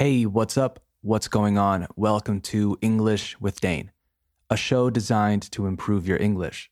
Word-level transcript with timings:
Hey, 0.00 0.24
what's 0.24 0.56
up? 0.56 0.80
What's 1.02 1.28
going 1.28 1.58
on? 1.58 1.86
Welcome 1.94 2.40
to 2.52 2.78
English 2.80 3.38
with 3.38 3.60
Dane, 3.60 3.90
a 4.48 4.56
show 4.56 4.88
designed 4.88 5.52
to 5.52 5.66
improve 5.66 6.08
your 6.08 6.16
English. 6.16 6.70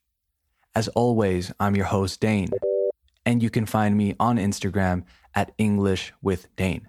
As 0.75 0.89
always, 0.89 1.52
I'm 1.60 1.76
your 1.76 1.84
host, 1.84 2.20
Dane, 2.20 2.49
and 3.26 3.42
you 3.42 3.50
can 3.50 3.67
find 3.67 3.99
me 3.99 4.17
on 4.18 4.38
Instagram 4.38 5.04
at 5.34 5.52
English 5.58 6.14
with 6.22 6.49
Dane. 6.56 6.88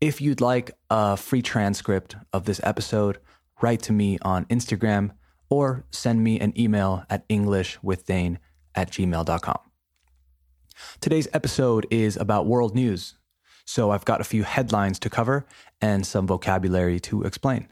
If 0.00 0.20
you'd 0.20 0.40
like 0.40 0.70
a 0.90 1.16
free 1.16 1.42
transcript 1.42 2.14
of 2.32 2.44
this 2.44 2.60
episode, 2.62 3.18
write 3.60 3.82
to 3.82 3.92
me 3.92 4.16
on 4.22 4.44
Instagram 4.44 5.10
or 5.50 5.84
send 5.90 6.22
me 6.22 6.38
an 6.38 6.52
email 6.56 7.02
at 7.10 7.28
englishwithdane 7.28 8.36
at 8.76 8.92
gmail.com. 8.92 9.58
Today's 11.00 11.26
episode 11.32 11.84
is 11.90 12.16
about 12.16 12.46
world 12.46 12.76
news, 12.76 13.18
so 13.68 13.90
I've 13.90 14.06
got 14.06 14.22
a 14.22 14.24
few 14.24 14.44
headlines 14.44 14.98
to 15.00 15.10
cover 15.10 15.44
and 15.78 16.06
some 16.06 16.26
vocabulary 16.26 16.98
to 17.00 17.24
explain. 17.24 17.68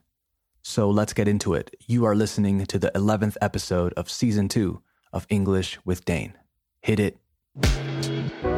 So 0.60 0.90
let's 0.90 1.14
get 1.14 1.26
into 1.26 1.54
it. 1.54 1.74
You 1.86 2.04
are 2.04 2.14
listening 2.14 2.66
to 2.66 2.78
the 2.78 2.92
11th 2.94 3.38
episode 3.40 3.94
of 3.94 4.10
season 4.10 4.48
two 4.48 4.82
of 5.10 5.26
English 5.30 5.78
with 5.86 6.04
Dane. 6.04 6.34
Hit 6.82 7.00
it. 7.00 8.55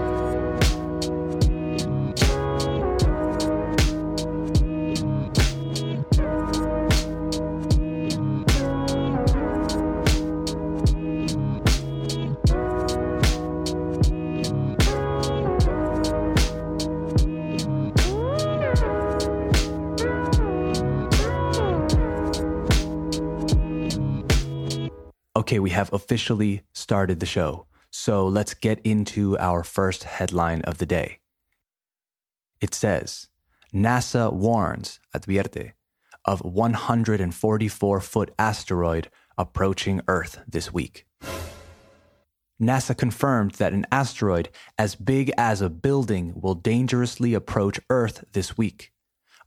Okay, 25.49 25.61
we 25.61 25.71
have 25.71 25.91
officially 25.95 26.61
started 26.75 27.21
the 27.21 27.25
show. 27.25 27.65
So 27.91 28.27
let's 28.27 28.53
get 28.53 28.81
into 28.85 29.39
our 29.39 29.65
first 29.65 30.05
headline 30.05 30.61
of 30.61 30.77
the 30.77 30.85
day. 30.85 31.21
It 32.61 32.75
says 32.75 33.29
NASA 33.73 34.31
warns, 34.31 35.01
advierte, 35.17 35.73
of 36.27 36.43
144 36.43 38.01
foot 38.03 38.35
asteroid 38.39 39.09
approaching 39.39 40.03
Earth 40.07 40.39
this 40.47 40.71
week. 40.71 41.07
NASA 42.61 42.95
confirmed 42.95 43.53
that 43.53 43.73
an 43.73 43.87
asteroid 43.91 44.51
as 44.77 44.97
big 44.97 45.33
as 45.39 45.63
a 45.63 45.71
building 45.71 46.39
will 46.39 46.57
dangerously 46.57 47.33
approach 47.33 47.81
Earth 47.89 48.23
this 48.35 48.59
week. 48.59 48.93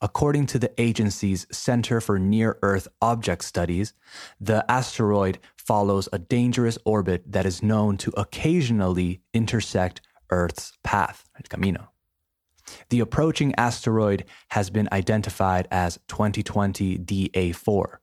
According 0.03 0.47
to 0.47 0.57
the 0.57 0.71
agency's 0.81 1.45
Center 1.51 2.01
for 2.01 2.17
Near 2.17 2.57
Earth 2.63 2.87
Object 3.03 3.43
Studies, 3.43 3.93
the 4.39 4.65
asteroid 4.69 5.37
follows 5.61 6.09
a 6.11 6.19
dangerous 6.19 6.77
orbit 6.85 7.23
that 7.31 7.45
is 7.45 7.63
known 7.63 7.97
to 7.97 8.11
occasionally 8.17 9.21
intersect 9.33 10.01
Earth's 10.29 10.73
path, 10.83 11.29
el 11.37 11.43
camino. 11.49 11.91
The 12.89 12.99
approaching 12.99 13.53
asteroid 13.55 14.25
has 14.49 14.69
been 14.69 14.89
identified 14.91 15.67
as 15.71 15.99
2020 16.07 16.97
DA4. 16.99 17.97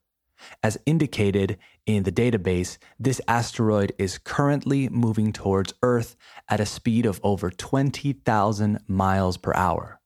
As 0.62 0.78
indicated 0.86 1.58
in 1.84 2.04
the 2.04 2.12
database, 2.12 2.78
this 2.98 3.20
asteroid 3.26 3.92
is 3.98 4.18
currently 4.18 4.88
moving 4.88 5.32
towards 5.32 5.74
Earth 5.82 6.16
at 6.48 6.60
a 6.60 6.66
speed 6.66 7.06
of 7.06 7.20
over 7.22 7.50
20,000 7.50 8.78
miles 8.86 9.36
per 9.36 9.52
hour. 9.54 9.97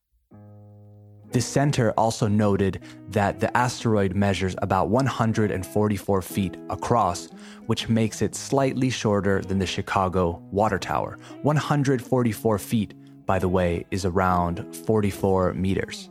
The 1.33 1.41
center 1.41 1.93
also 1.93 2.29
noted 2.29 2.81
that 3.09 3.41
the 3.41 3.57
asteroid 3.57 4.15
measures 4.15 4.55
about 4.61 4.91
144 4.91 6.21
feet 6.21 6.59
across, 6.69 7.31
which 7.65 7.89
makes 7.89 8.21
it 8.21 8.35
slightly 8.35 8.91
shorter 8.91 9.41
than 9.41 9.59
the 9.59 9.67
Chicago 9.67 10.43
Water 10.51 10.79
Tower. 10.79 11.19
144 11.41 12.59
feet, 12.59 12.93
by 13.25 13.39
the 13.39 13.49
way, 13.49 13.87
is 13.91 14.05
around 14.05 14.77
44 14.85 15.55
meters. 15.55 16.11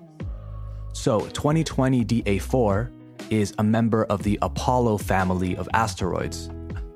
So 0.94 1.20
2020 1.28 2.04
DA4 2.04 2.92
is 3.30 3.54
a 3.60 3.64
member 3.64 4.06
of 4.06 4.24
the 4.24 4.40
Apollo 4.42 4.98
family 4.98 5.56
of 5.56 5.70
asteroids. 5.74 6.50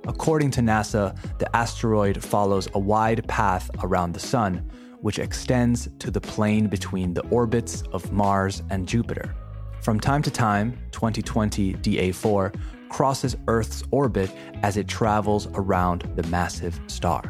According 0.07 0.49
to 0.51 0.61
NASA, 0.61 1.15
the 1.37 1.55
asteroid 1.55 2.23
follows 2.23 2.67
a 2.73 2.79
wide 2.79 3.27
path 3.27 3.69
around 3.83 4.13
the 4.13 4.19
Sun 4.19 4.67
which 5.05 5.19
extends 5.19 5.87
to 5.99 6.09
the 6.09 6.19
plane 6.19 6.65
between 6.65 7.13
the 7.13 7.21
orbits 7.27 7.83
of 7.93 8.11
Mars 8.11 8.63
and 8.71 8.87
Jupiter. 8.87 9.35
From 9.79 9.99
time 9.99 10.23
to 10.23 10.31
time, 10.31 10.79
2020 10.93 11.75
DA4 11.75 12.59
crosses 12.89 13.37
Earth's 13.47 13.83
orbit 13.91 14.31
as 14.63 14.77
it 14.77 14.87
travels 14.87 15.45
around 15.53 16.11
the 16.15 16.23
massive 16.29 16.79
star. 16.87 17.21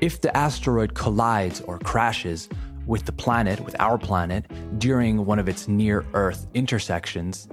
If 0.00 0.22
the 0.22 0.34
asteroid 0.34 0.94
collides 0.94 1.60
or 1.60 1.78
crashes 1.78 2.48
with 2.86 3.04
the 3.04 3.12
planet, 3.12 3.60
with 3.60 3.78
our 3.78 3.98
planet, 3.98 4.46
during 4.78 5.26
one 5.26 5.38
of 5.38 5.50
its 5.50 5.68
near 5.68 6.02
Earth 6.14 6.46
intersections, 6.54 7.46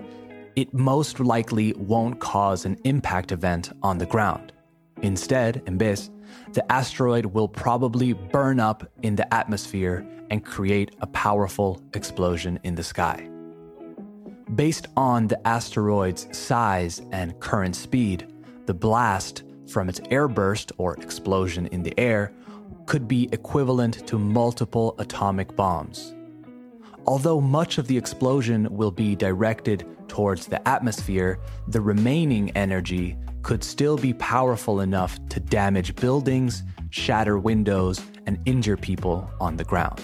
it 0.56 0.74
most 0.74 1.20
likely 1.20 1.74
won't 1.74 2.22
cause 2.22 2.64
an 2.64 2.78
impact 2.86 3.34
event 3.34 3.74
on 3.84 3.98
the 3.98 4.06
ground. 4.06 4.54
Instead, 5.02 5.64
en 5.68 5.78
vez, 5.78 6.10
the 6.54 6.72
asteroid 6.72 7.26
will 7.26 7.48
probably 7.48 8.14
burn 8.14 8.60
up 8.60 8.90
in 9.04 9.16
the 9.16 9.32
atmosphere 9.34 10.06
and 10.30 10.46
create 10.46 10.96
a 11.02 11.08
powerful 11.08 11.82
explosion 11.94 12.60
in 12.64 12.76
the 12.76 12.84
sky. 12.84 13.30
Based 14.56 14.88
on 14.98 15.28
the 15.28 15.48
asteroid's 15.48 16.28
size 16.38 17.02
and 17.12 17.40
current 17.40 17.76
speed, 17.76 18.32
the 18.66 18.74
blast 18.74 19.44
from 19.68 19.90
its 19.90 20.00
airburst 20.02 20.72
or 20.78 20.96
explosion 20.96 21.68
in 21.68 21.84
the 21.84 21.98
air 22.00 22.34
could 22.86 23.08
be 23.08 23.30
equivalent 23.32 24.08
to 24.08 24.18
multiple 24.18 24.96
atomic 24.98 25.56
bombs. 25.56 26.16
Although 27.06 27.40
much 27.40 27.78
of 27.78 27.88
the 27.88 27.98
explosion 27.98 28.68
will 28.76 28.92
be 28.92 29.16
directed 29.16 29.86
towards 30.08 30.48
the 30.48 30.68
atmosphere, 30.68 31.40
the 31.68 31.82
remaining 31.82 32.50
energy 32.52 33.16
could 33.42 33.64
still 33.64 33.98
be 33.98 34.14
powerful 34.14 34.82
enough 34.82 35.20
to 35.30 35.40
damage 35.40 35.96
buildings, 35.96 36.64
shatter 36.90 37.38
windows, 37.38 38.02
and 38.26 38.40
injure 38.46 38.78
people 38.78 39.30
on 39.40 39.56
the 39.58 39.64
ground. 39.64 40.02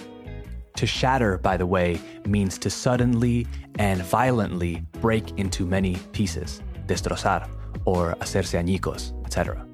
To 0.76 0.86
shatter, 0.86 1.38
by 1.38 1.56
the 1.56 1.66
way, 1.66 1.98
means 2.26 2.58
to 2.58 2.70
suddenly 2.70 3.46
and 3.78 4.02
violently 4.02 4.82
break 5.00 5.38
into 5.38 5.64
many 5.64 5.96
pieces, 6.12 6.62
destrozar, 6.86 7.48
or 7.86 8.14
hacerse 8.20 8.54
añicos, 8.58 9.12
etc. 9.24 9.66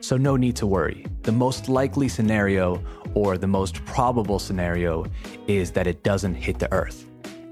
So, 0.00 0.16
no 0.16 0.36
need 0.36 0.54
to 0.56 0.66
worry. 0.66 1.06
The 1.22 1.32
most 1.32 1.68
likely 1.68 2.08
scenario, 2.08 2.80
or 3.14 3.36
the 3.36 3.48
most 3.48 3.84
probable 3.84 4.38
scenario, 4.38 5.06
is 5.48 5.72
that 5.72 5.88
it 5.88 6.04
doesn't 6.04 6.34
hit 6.34 6.60
the 6.60 6.72
Earth. 6.72 7.06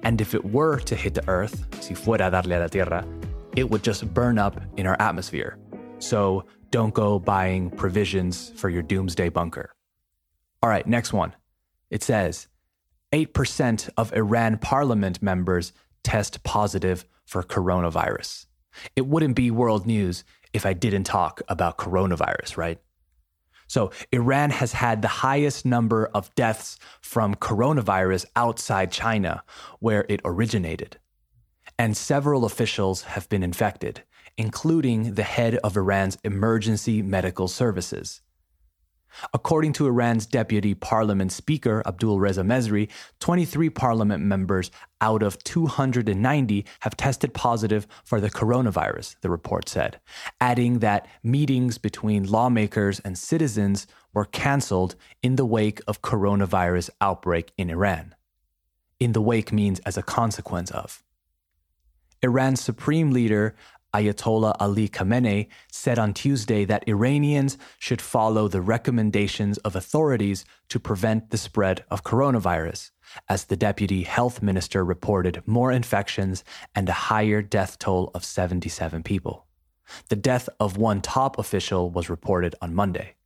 And 0.05 0.21
if 0.21 0.35
it 0.35 0.45
were 0.45 0.79
to 0.81 0.95
hit 0.95 1.15
the 1.15 1.29
Earth, 1.29 1.67
si 1.83 1.95
fuera 1.95 2.31
darle 2.31 2.57
a 2.57 2.61
la 2.61 2.69
Tierra, 2.69 3.05
it 3.57 3.71
would 3.71 3.83
just 3.83 4.13
burn 4.13 4.39
up 4.39 4.61
in 4.77 4.87
our 4.87 4.97
atmosphere. 5.01 5.59
So 5.99 6.45
don't 6.71 6.93
go 6.93 7.19
buying 7.19 7.71
provisions 7.71 8.53
for 8.57 8.69
your 8.69 8.83
doomsday 8.83 9.29
bunker. 9.29 9.75
All 10.63 10.69
right, 10.69 10.87
next 10.87 11.13
one. 11.13 11.35
It 11.91 12.03
says 12.03 12.49
8% 13.13 13.91
of 13.97 14.13
Iran 14.13 14.59
parliament 14.59 15.23
members 15.23 15.73
test 16.03 16.43
positive 16.43 17.05
for 17.25 17.43
coronavirus. 17.43 18.47
It 18.97 19.07
wouldn't 19.07 19.37
be 19.37 19.51
world 19.51 19.87
news 19.87 20.25
if 20.53 20.67
I 20.67 20.73
didn't 20.73 21.05
talk 21.05 21.41
about 21.49 21.79
coronavirus, 21.79 22.57
right? 22.57 22.81
So, 23.67 23.93
Iran 24.13 24.51
has 24.51 24.73
had 24.73 25.01
the 25.01 25.09
highest 25.09 25.65
number 25.65 26.07
of 26.13 26.35
deaths 26.35 26.79
from 27.01 27.35
coronavirus 27.35 28.27
outside 28.37 28.93
China, 28.93 29.43
where 29.81 30.05
it 30.09 30.21
originated 30.25 30.99
and 31.79 31.97
several 31.97 32.45
officials 32.45 33.03
have 33.03 33.29
been 33.29 33.43
infected, 33.43 34.03
including 34.37 35.15
the 35.15 35.23
head 35.23 35.57
of 35.57 35.77
Iran's 35.77 36.19
emergency 36.25 37.03
medical 37.03 37.49
services. 37.49 38.21
According 39.33 39.75
to 39.75 39.87
Iran's 39.87 40.27
deputy 40.27 40.75
parliament 40.75 41.31
speaker, 41.31 41.83
Abdul 41.87 42.19
Reza 42.19 42.43
Mesri, 42.43 42.91
23 43.21 43.71
parliament 43.71 44.25
members 44.25 44.73
out 45.01 45.23
of 45.23 45.39
290 45.45 46.67
have 46.81 46.97
tested 46.97 47.33
positive 47.33 47.87
for 48.05 48.21
the 48.21 48.31
coronavirus, 48.31 49.17
the 49.21 49.31
report 49.31 49.69
said, 49.69 50.01
adding 50.41 50.81
that 50.81 51.07
meetings 51.23 51.79
between 51.79 52.25
lawmakers 52.25 52.99
and 53.01 53.17
citizens 53.17 53.87
were 54.13 54.25
canceled 54.25 54.97
in 55.23 55.37
the 55.37 55.47
wake 55.47 55.81
of 55.87 56.03
coronavirus 56.03 56.91
outbreak 57.01 57.53
in 57.57 57.71
Iran. 57.71 58.15
In 58.99 59.13
the 59.13 59.23
wake 59.23 59.53
means 59.53 59.81
as 59.81 59.97
a 59.97 60.03
consequence 60.03 60.71
of. 60.71 61.04
Iran's 62.25 62.63
supreme 62.63 63.11
leader, 63.11 63.55
Ayatollah 63.93 64.57
Ali 64.59 64.89
Khamenei, 64.89 65.47
said 65.71 65.99
on 65.99 66.15
Tuesday 66.15 66.65
that 66.65 66.89
Iranians 66.89 67.59
should 67.79 68.01
follow 68.01 68.49
the 68.49 68.63
recommendations 68.63 69.59
of 69.59 69.77
authorities 69.77 70.47
to 70.71 70.81
prevent 70.81 71.29
the 71.29 71.37
spread 71.37 71.85
of 71.91 72.03
coronavirus, 72.03 72.93
as 73.29 73.45
the 73.45 73.57
deputy 73.57 74.05
health 74.05 74.43
minister 74.43 74.83
reported 74.83 75.43
more 75.45 75.71
infections 75.71 76.43
and 76.75 76.89
a 76.89 76.93
higher 77.13 77.43
death 77.43 77.79
toll 77.79 78.11
of 78.15 78.25
77 78.25 79.03
people. 79.03 79.47
The 80.09 80.17
death 80.17 80.49
of 80.59 80.79
one 80.79 81.03
top 81.03 81.39
official 81.39 81.91
was 81.91 82.09
reported 82.09 82.55
on 82.63 82.75
Monday. 82.75 83.17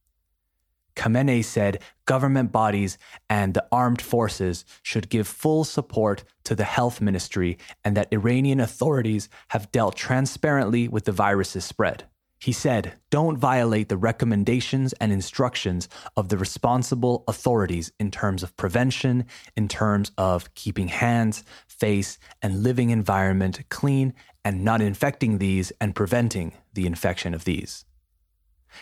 Khamenei 0.98 1.44
said 1.44 1.80
government 2.06 2.50
bodies 2.50 2.98
and 3.30 3.54
the 3.54 3.66
armed 3.70 4.02
forces 4.02 4.64
should 4.82 5.08
give 5.08 5.28
full 5.28 5.62
support 5.62 6.24
to 6.44 6.54
the 6.56 6.64
health 6.64 7.00
ministry 7.00 7.56
and 7.84 7.96
that 7.96 8.12
Iranian 8.12 8.58
authorities 8.58 9.28
have 9.48 9.70
dealt 9.70 9.94
transparently 9.96 10.88
with 10.88 11.04
the 11.04 11.12
virus's 11.12 11.64
spread. 11.64 12.04
He 12.40 12.52
said, 12.52 12.94
don't 13.10 13.36
violate 13.36 13.88
the 13.88 13.96
recommendations 13.96 14.92
and 14.94 15.12
instructions 15.12 15.88
of 16.16 16.28
the 16.28 16.38
responsible 16.38 17.24
authorities 17.26 17.90
in 17.98 18.10
terms 18.10 18.42
of 18.42 18.56
prevention, 18.56 19.24
in 19.56 19.66
terms 19.66 20.12
of 20.16 20.54
keeping 20.54 20.88
hands, 20.88 21.44
face, 21.66 22.18
and 22.42 22.62
living 22.62 22.90
environment 22.90 23.68
clean 23.70 24.14
and 24.44 24.64
not 24.64 24.80
infecting 24.80 25.38
these 25.38 25.72
and 25.80 25.96
preventing 25.96 26.52
the 26.74 26.86
infection 26.86 27.34
of 27.34 27.44
these. 27.44 27.84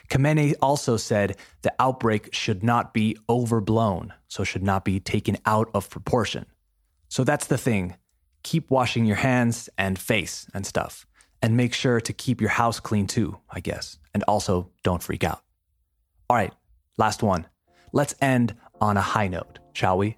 Khamenei 0.09 0.55
also 0.61 0.97
said 0.97 1.37
the 1.63 1.75
outbreak 1.79 2.33
should 2.33 2.63
not 2.63 2.93
be 2.93 3.17
overblown, 3.29 4.13
so 4.29 4.45
should 4.45 4.63
not 4.63 4.85
be 4.85 5.01
taken 5.01 5.37
out 5.47 5.71
of 5.75 5.91
proportion. 5.91 6.47
So 7.09 7.25
that's 7.25 7.47
the 7.47 7.59
thing. 7.59 7.97
Keep 8.43 8.71
washing 8.71 9.05
your 9.05 9.17
hands 9.17 9.69
and 9.77 9.99
face 9.99 10.47
and 10.55 10.67
stuff. 10.67 11.07
And 11.43 11.57
make 11.57 11.75
sure 11.75 12.01
to 12.01 12.13
keep 12.13 12.41
your 12.41 12.51
house 12.51 12.81
clean 12.81 13.07
too, 13.07 13.39
I 13.51 13.61
guess. 13.61 13.99
And 14.15 14.23
also 14.25 14.71
don't 14.83 15.03
freak 15.03 15.23
out. 15.23 15.43
All 16.29 16.37
right, 16.37 16.53
last 16.97 17.23
one. 17.23 17.47
Let's 17.93 18.15
end 18.21 18.55
on 18.81 18.97
a 18.97 19.03
high 19.03 19.29
note, 19.29 19.59
shall 19.73 19.99
we? 19.99 20.17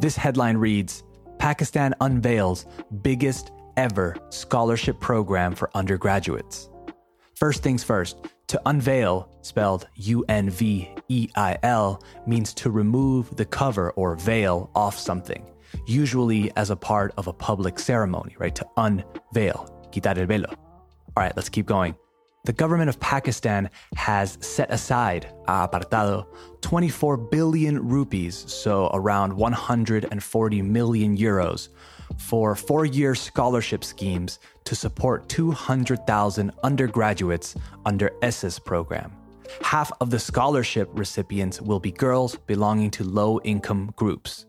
This 0.00 0.16
headline 0.16 0.56
reads 0.56 1.04
Pakistan 1.38 1.94
unveils 2.00 2.66
biggest 3.02 3.52
ever 3.76 4.16
scholarship 4.30 5.00
program 5.00 5.54
for 5.54 5.70
undergraduates. 5.74 6.68
First 7.34 7.62
things 7.62 7.82
first, 7.82 8.16
to 8.52 8.60
unveil, 8.66 9.30
spelled 9.40 9.88
U 9.94 10.26
N 10.28 10.50
V 10.50 10.86
E 11.08 11.28
I 11.36 11.58
L, 11.62 12.02
means 12.26 12.52
to 12.52 12.70
remove 12.70 13.34
the 13.34 13.46
cover 13.46 13.92
or 13.92 14.14
veil 14.14 14.70
off 14.74 14.98
something, 14.98 15.42
usually 15.86 16.54
as 16.54 16.68
a 16.68 16.76
part 16.76 17.14
of 17.16 17.28
a 17.28 17.32
public 17.32 17.78
ceremony, 17.78 18.36
right? 18.38 18.54
To 18.54 18.66
unveil, 18.76 19.88
quitar 19.90 20.18
el 20.18 20.26
velo. 20.26 20.50
All 20.50 21.22
right, 21.24 21.34
let's 21.34 21.48
keep 21.48 21.64
going. 21.64 21.94
The 22.44 22.52
government 22.52 22.90
of 22.90 23.00
Pakistan 23.00 23.70
has 23.96 24.36
set 24.42 24.70
aside, 24.70 25.32
apartado, 25.48 26.26
24 26.60 27.16
billion 27.16 27.88
rupees, 27.88 28.44
so 28.52 28.90
around 28.92 29.32
140 29.32 30.60
million 30.60 31.16
euros, 31.16 31.68
for 32.18 32.54
four 32.54 32.84
year 32.84 33.14
scholarship 33.14 33.84
schemes 33.84 34.38
to 34.64 34.74
support 34.74 35.28
200,000 35.28 36.52
undergraduates 36.62 37.54
under 37.84 38.10
Ehsaas 38.22 38.62
program. 38.64 39.12
Half 39.60 39.92
of 40.00 40.10
the 40.10 40.18
scholarship 40.18 40.88
recipients 40.92 41.60
will 41.60 41.80
be 41.80 41.90
girls 41.90 42.36
belonging 42.36 42.90
to 42.92 43.04
low 43.04 43.40
income 43.40 43.92
groups. 43.96 44.46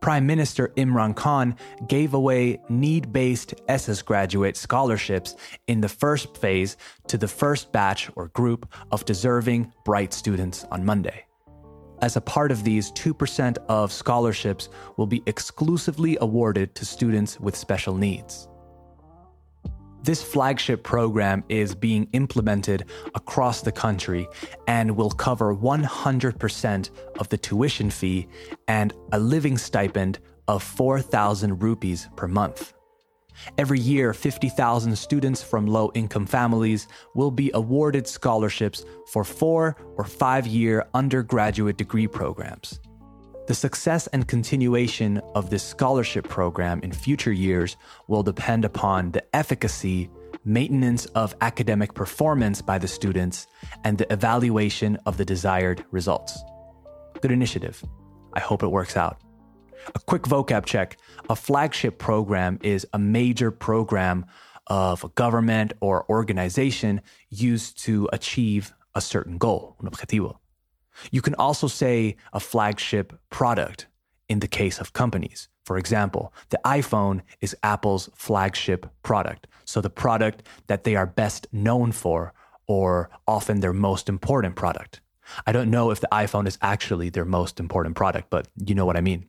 Prime 0.00 0.26
Minister 0.26 0.68
Imran 0.76 1.16
Khan 1.16 1.56
gave 1.88 2.12
away 2.12 2.60
need 2.68 3.10
based 3.12 3.54
Ehsaas 3.68 4.04
graduate 4.04 4.56
scholarships 4.56 5.34
in 5.66 5.80
the 5.80 5.88
first 5.88 6.36
phase 6.36 6.76
to 7.08 7.16
the 7.16 7.28
first 7.28 7.72
batch 7.72 8.10
or 8.14 8.28
group 8.28 8.70
of 8.92 9.06
deserving 9.06 9.72
bright 9.84 10.12
students 10.12 10.66
on 10.70 10.84
Monday. 10.84 11.24
As 12.04 12.16
a 12.16 12.20
part 12.20 12.52
of 12.52 12.64
these, 12.64 12.92
2% 12.92 13.56
of 13.70 13.90
scholarships 13.90 14.68
will 14.98 15.06
be 15.06 15.22
exclusively 15.24 16.18
awarded 16.20 16.74
to 16.74 16.84
students 16.84 17.40
with 17.40 17.56
special 17.56 17.94
needs. 17.94 18.46
This 20.02 20.22
flagship 20.22 20.82
program 20.82 21.44
is 21.48 21.74
being 21.74 22.06
implemented 22.12 22.84
across 23.14 23.62
the 23.62 23.72
country 23.72 24.28
and 24.66 24.94
will 24.94 25.12
cover 25.12 25.56
100% 25.56 26.90
of 27.18 27.28
the 27.30 27.38
tuition 27.38 27.88
fee 27.88 28.28
and 28.68 28.92
a 29.12 29.18
living 29.18 29.56
stipend 29.56 30.18
of 30.46 30.62
4,000 30.62 31.62
rupees 31.62 32.10
per 32.16 32.28
month. 32.28 32.74
Every 33.58 33.78
year, 33.78 34.12
50,000 34.12 34.96
students 34.96 35.42
from 35.42 35.66
low 35.66 35.90
income 35.94 36.26
families 36.26 36.88
will 37.14 37.30
be 37.30 37.50
awarded 37.54 38.06
scholarships 38.06 38.84
for 39.08 39.24
four 39.24 39.76
or 39.96 40.04
five 40.04 40.46
year 40.46 40.86
undergraduate 40.94 41.76
degree 41.76 42.06
programs. 42.06 42.80
The 43.46 43.54
success 43.54 44.06
and 44.08 44.26
continuation 44.26 45.18
of 45.34 45.50
this 45.50 45.62
scholarship 45.62 46.28
program 46.28 46.80
in 46.82 46.92
future 46.92 47.32
years 47.32 47.76
will 48.08 48.22
depend 48.22 48.64
upon 48.64 49.10
the 49.10 49.36
efficacy, 49.36 50.08
maintenance 50.46 51.04
of 51.06 51.34
academic 51.42 51.92
performance 51.92 52.62
by 52.62 52.78
the 52.78 52.88
students, 52.88 53.46
and 53.84 53.98
the 53.98 54.10
evaluation 54.10 54.96
of 55.04 55.18
the 55.18 55.26
desired 55.26 55.84
results. 55.90 56.42
Good 57.20 57.32
initiative. 57.32 57.84
I 58.32 58.40
hope 58.40 58.62
it 58.62 58.68
works 58.68 58.96
out. 58.96 59.23
A 59.94 59.98
quick 60.00 60.22
vocab 60.22 60.64
check 60.64 60.96
a 61.28 61.36
flagship 61.36 61.98
program 61.98 62.58
is 62.62 62.86
a 62.92 62.98
major 62.98 63.50
program 63.50 64.26
of 64.66 65.04
a 65.04 65.08
government 65.10 65.72
or 65.80 66.08
organization 66.08 67.00
used 67.28 67.78
to 67.84 68.08
achieve 68.12 68.72
a 68.94 69.00
certain 69.00 69.38
goal, 69.38 69.76
un 69.80 69.90
objetivo. 69.90 70.38
You 71.10 71.20
can 71.22 71.34
also 71.34 71.66
say 71.66 72.16
a 72.32 72.40
flagship 72.40 73.18
product 73.30 73.86
in 74.28 74.40
the 74.40 74.48
case 74.48 74.78
of 74.78 74.92
companies. 74.92 75.48
For 75.64 75.76
example, 75.78 76.32
the 76.50 76.60
iPhone 76.64 77.22
is 77.40 77.56
Apple's 77.62 78.10
flagship 78.14 78.86
product. 79.02 79.46
So 79.64 79.80
the 79.80 79.90
product 79.90 80.46
that 80.66 80.84
they 80.84 80.94
are 80.94 81.06
best 81.06 81.46
known 81.52 81.92
for, 81.92 82.32
or 82.66 83.10
often 83.26 83.60
their 83.60 83.72
most 83.72 84.08
important 84.08 84.56
product. 84.56 85.00
I 85.46 85.52
don't 85.52 85.70
know 85.70 85.90
if 85.90 86.00
the 86.00 86.08
iPhone 86.12 86.46
is 86.46 86.58
actually 86.60 87.10
their 87.10 87.24
most 87.24 87.58
important 87.58 87.96
product, 87.96 88.28
but 88.30 88.48
you 88.64 88.74
know 88.74 88.86
what 88.86 88.96
I 88.96 89.00
mean. 89.00 89.26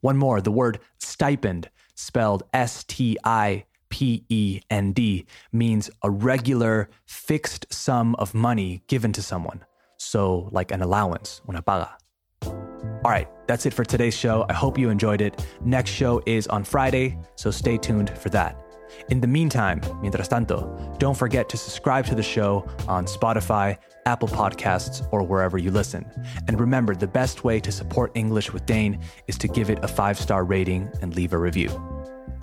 One 0.00 0.16
more, 0.16 0.40
the 0.40 0.52
word 0.52 0.80
stipend, 0.98 1.70
spelled 1.94 2.42
S 2.54 2.84
T 2.84 3.18
I 3.24 3.64
P 3.90 4.24
E 4.28 4.60
N 4.70 4.92
D, 4.92 5.26
means 5.52 5.90
a 6.02 6.10
regular 6.10 6.88
fixed 7.06 7.66
sum 7.72 8.14
of 8.16 8.34
money 8.34 8.82
given 8.86 9.12
to 9.12 9.22
someone. 9.22 9.64
So, 9.98 10.48
like 10.52 10.70
an 10.70 10.80
allowance, 10.80 11.42
una 11.48 11.60
paga. 11.60 11.96
All 12.42 13.10
right, 13.10 13.28
that's 13.46 13.66
it 13.66 13.74
for 13.74 13.84
today's 13.84 14.16
show. 14.16 14.46
I 14.48 14.52
hope 14.54 14.78
you 14.78 14.90
enjoyed 14.90 15.20
it. 15.20 15.44
Next 15.64 15.90
show 15.90 16.22
is 16.26 16.46
on 16.46 16.64
Friday, 16.64 17.18
so 17.34 17.50
stay 17.50 17.76
tuned 17.76 18.10
for 18.16 18.30
that. 18.30 18.69
In 19.08 19.20
the 19.20 19.26
meantime, 19.26 19.80
mientras 20.00 20.28
tanto, 20.28 20.96
don't 20.98 21.16
forget 21.16 21.48
to 21.48 21.56
subscribe 21.56 22.06
to 22.06 22.14
the 22.14 22.22
show 22.22 22.66
on 22.88 23.06
Spotify, 23.06 23.76
Apple 24.06 24.28
Podcasts, 24.28 25.06
or 25.12 25.22
wherever 25.22 25.58
you 25.58 25.70
listen. 25.70 26.04
And 26.48 26.58
remember, 26.58 26.94
the 26.94 27.06
best 27.06 27.44
way 27.44 27.60
to 27.60 27.72
support 27.72 28.12
English 28.14 28.52
with 28.52 28.66
Dane 28.66 29.00
is 29.26 29.38
to 29.38 29.48
give 29.48 29.70
it 29.70 29.78
a 29.82 29.88
five 29.88 30.18
star 30.18 30.44
rating 30.44 30.90
and 31.02 31.14
leave 31.14 31.32
a 31.32 31.38
review. 31.38 31.70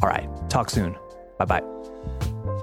All 0.02 0.10
right, 0.10 0.30
talk 0.50 0.70
soon. 0.70 0.96
Bye 1.38 1.46
bye. 1.46 2.57